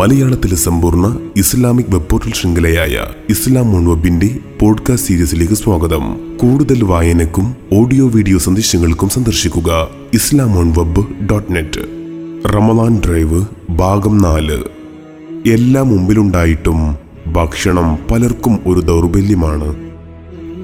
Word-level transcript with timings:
മലയാളത്തിലെ 0.00 0.56
സമ്പൂർണ 0.56 1.18
Islamic 1.36 1.86
web 1.88 2.10
portal 2.10 2.32
ശൃംഖലയായ 2.32 3.06
ഇസ്ലാം 3.28 3.70
മോൺ 3.70 3.86
വെബിന്റെ 3.86 4.38
പോഡ്കാസ്റ്റ് 4.60 5.08
സീരീസിലേക്ക് 5.08 5.54
സ്വാഗതം. 5.54 6.18
കൂടുതൽ 6.36 6.84
വായനക്കും 6.84 7.56
ഓഡിയോ 7.72 8.08
വീഡിയോ 8.08 8.38
സന്ദേശങ്ങൾക്കും 8.38 9.08
സന്ദർശിക്കുക 9.08 9.88
ഇസ്ലാം 10.14 10.72
വെബ് 10.72 11.26
ഡോട്ട് 11.30 11.54
നെറ്റ്. 11.54 11.80
റമദാൻ 12.54 13.02
ഡ്രൈവ് 13.06 13.46
ഭാഗം 13.70 14.18
നാല്. 14.18 14.62
എല്ലാം 15.48 15.88
മുമ്പിലുണ്ടായിട്ടും 15.88 16.96
ഭക്ഷണം 17.32 17.98
പലർക്കും 18.10 18.58
ഒരു 18.66 18.80
ദൗർബല്യമാണ്. 18.80 19.76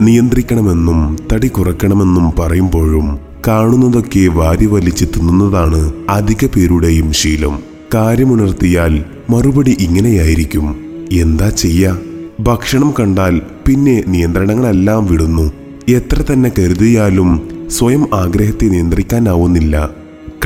നിയന്ത്രിക്കണമെന്നും 0.00 1.16
തടി 1.32 1.48
കുറയ്ക്കണമെന്നും 1.48 2.32
പറയുമ്പോഴും 2.38 3.18
കാണുന്നതൊക്കെ 3.46 4.28
വാരി 4.28 4.66
വലിച്ച് 4.66 5.04
തിന്നുന്നതാണ് 5.04 5.92
അധിക 6.08 6.46
പേരുടെയും 6.46 7.12
ശീലം. 7.12 7.58
കാര്യമുണർത്തിയാൽ 7.94 9.04
മറുപടി 9.30 9.76
ഇങ്ങനെയായിരിക്കും. 9.80 10.76
എന്താ 11.12 11.50
ചെയ്യാ? 11.50 11.98
ഭക്ഷണം 12.40 12.94
കണ്ടാൽ 13.00 13.40
പിന്നെ 13.66 14.04
നിയന്ത്രണങ്ങളെല്ലാം 14.08 15.06
വിടുന്നു. 15.06 15.52
എത്ര 15.88 16.22
തന്നെ 16.22 16.52
കരുതിയാലും 16.58 17.48
സ്വയം 17.70 18.14
ആഗ്രഹത്തെ 18.14 18.66
നിയന്ത്രിക്കാനാവുന്നില്ല. 18.66 19.90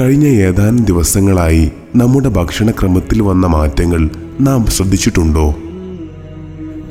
കഴിഞ്ഞ 0.00 0.26
ഏതാനും 0.26 0.84
ദിവസങ്ങളായി 0.84 1.70
നമ്മുടെ 1.96 2.28
ഭക്ഷണക്രമത്തിൽ 2.28 3.22
വന്ന 3.22 3.46
മാറ്റങ്ങൾ 3.46 4.10
നാം 4.40 4.66
ശ്രദ്ധിച്ചിട്ടുണ്ടോ? 4.66 5.54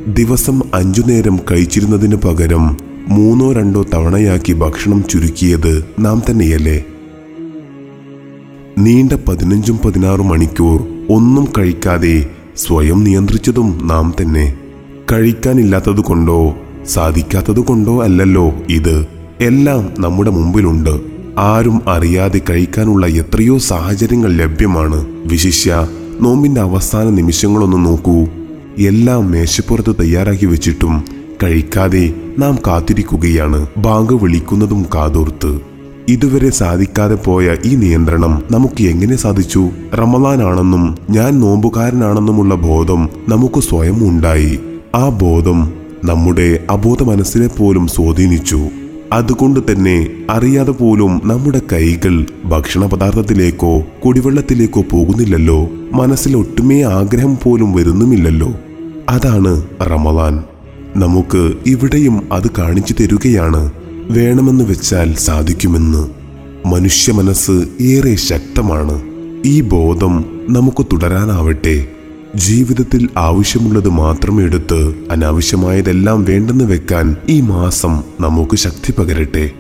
ദിവസം 0.07 0.61
അഞ്ചു 0.73 1.01
നേരം 1.01 1.39
കഴിച്ചിരുന്നതിന് 1.51 2.15
പകരം 2.15 2.77
മൂന്നോ 3.09 3.51
രണ്ടോ 3.51 3.85
തവണയാക്കി 3.93 4.53
ഭക്ഷണം 4.53 5.03
ചുരുക്കിയത് 5.09 5.85
നാം 5.99 6.21
തന്നെയല്ലേ? 6.31 6.85
നീണ്ട 8.77 9.13
പതിനഞ്ചും 9.13 9.77
പതിനാറും 9.85 10.27
മണിക്കൂർ 10.27 10.98
ഒന്നും 11.09 11.47
കഴിക്കാതെ 11.57 12.29
സ്വയം 12.57 13.03
നിയന്ത്രിച്ചതും 13.03 13.87
നാം 13.87 14.13
തന്നെ. 14.21 14.57
കഴിക്കാനില്ലാത്തതുകൊണ്ടോ 15.11 16.55
സാധിക്കാത്തതുകൊണ്ടോ 16.85 16.85
സാധിക്കാത്തത് 16.87 17.59
കൊണ്ടോ 17.59 18.03
അല്ലല്ലോ 18.03 18.53
ഇത്. 18.69 19.07
എല്ലാം 19.41 19.93
നമ്മുടെ 19.99 20.29
മുമ്പിലുണ്ട്. 20.29 20.99
ആരും 21.37 21.89
അറിയാതെ 21.89 22.41
കഴിക്കാനുള്ള 22.49 23.07
എത്രയോ 23.07 23.57
സാഹചര്യങ്ങൾ 23.57 24.33
ലഭ്യമാണ്. 24.33 25.05
വിശിഷ്യ 25.25 25.87
നോമ്പിന്റെ 26.21 26.61
അവസാന 26.61 27.09
നിമിഷങ്ങളൊന്ന് 27.09 27.85
നോക്കൂ. 27.85 28.27
എല്ലാം 28.77 29.31
മേശപ്പുറത്ത് 29.31 29.95
തയ്യാറാക്കി 29.99 30.45
വെച്ചിട്ടും 30.45 31.05
കഴിക്കാതെ 31.43 32.13
നാം 32.37 32.57
കാത്തിരിക്കുകയാണ്. 32.67 33.67
ബാങ്ക് 33.77 34.13
വിളിക്കുന്നതും 34.13 34.85
കാതോർത്ത്. 34.95 35.68
ഇതുവരെ 36.09 36.49
സാധിക്കാതെ 36.49 37.15
പോയ 37.15 37.55
ഈ 37.65 37.75
നിയന്ത്രണം 37.75 38.43
നമുക്ക് 38.51 38.83
എങ്ങനെ 38.83 39.15
സാധിച്ചു? 39.15 39.69
റമലാനാണെന്നും 39.93 40.97
ഞാൻ 41.09 41.39
നോമ്പുകാരനാണെന്നുമുള്ള 41.39 42.55
ബോധം 42.55 43.09
നമുക്ക് 43.29 43.59
സ്വയം 43.59 44.09
ഉണ്ടായി. 44.09 44.59
ആ 44.95 45.09
ബോധം 45.09 45.73
നമ്മുടെ 46.05 46.59
അബോധ 46.69 47.03
മനസ്സിനെ 47.03 47.47
പോലും 47.47 47.87
സ്വാധീനിച്ചു. 47.87 48.59
അതുകൊണ്ട് 49.13 49.59
തന്നെ 49.71 50.07
അറിയാതെ 50.29 50.71
പോലും 50.71 51.21
നമ്മുടെ 51.25 51.61
കൈകൾ 51.73 52.25
ഭക്ഷണ 52.45 52.85
പദാർത്ഥത്തിലേക്കോ 52.85 53.83
കുടിവെള്ളത്തിലേക്കോ 54.05 54.81
പോകുന്നില്ലല്ലോ. 54.91 55.69
മനസ്സിൽ 55.93 56.37
ഒട്ടുമേ 56.37 56.81
ആഗ്രഹം 56.81 57.37
പോലും 57.43 57.73
വരുന്നുമില്ലല്ലോ. 57.73 58.51
അതാണ് 59.09 59.53
റമദാൻ 59.81 60.43
നമുക്ക് 60.97 61.53
ഇവിടെയും 61.65 62.33
അത് 62.33 62.49
കാണിച്ചു 62.57 62.95
തരുകയാണ്. 62.99 63.71
വേണമെന്ന് 64.09 64.63
വെച്ചാൽ 64.63 65.13
സാധിക്കുമെന്ന് 65.13 66.09
മനുഷ്യ 66.67 67.11
മനസ്സ് 67.11 67.63
ഏറെ 67.81 68.15
ശക്തമാണ്. 68.15 69.01
ഈ 69.45 69.61
ബോധം 69.61 70.25
നമുക്ക് 70.49 70.85
തുടരാനാവട്ടെ. 70.85 71.87
ജീവിതത്തിൽ 72.35 73.09
ആവശ്യമുള്ളത് 73.17 73.89
മാത്രം 73.89 74.41
എടുത്ത് 74.41 74.93
അനാവശ്യമായതെല്ലാം 75.11 76.25
വേണ്ടെന്ന് 76.25 76.65
വെക്കാൻ 76.65 77.15
ഈ 77.29 77.41
മാസം 77.41 78.03
നമുക്ക് 78.21 78.55
ശക്തി 78.55 78.91
പകരട്ടെ. 78.91 79.51